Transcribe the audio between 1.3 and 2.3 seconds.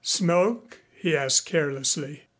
carelessly.